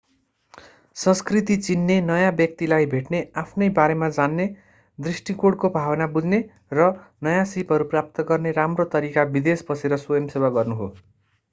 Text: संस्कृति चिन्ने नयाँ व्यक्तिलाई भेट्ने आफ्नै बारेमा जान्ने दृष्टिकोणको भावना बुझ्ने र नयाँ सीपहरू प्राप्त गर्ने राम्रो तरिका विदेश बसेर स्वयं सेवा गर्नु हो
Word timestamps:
संस्कृति 0.97 1.55
चिन्ने 1.57 1.97
नयाँ 2.05 2.31
व्यक्तिलाई 2.39 2.87
भेट्ने 2.93 3.19
आफ्नै 3.41 3.67
बारेमा 3.75 4.09
जान्ने 4.17 4.49
दृष्टिकोणको 4.99 5.73
भावना 5.77 6.09
बुझ्ने 6.17 6.41
र 6.73 6.89
नयाँ 7.29 7.45
सीपहरू 7.53 7.89
प्राप्त 7.95 8.27
गर्ने 8.33 8.57
राम्रो 8.59 8.91
तरिका 8.97 9.29
विदेश 9.39 9.65
बसेर 9.71 9.97
स्वयं 10.07 10.29
सेवा 10.37 10.55
गर्नु 10.59 10.83
हो 10.83 10.93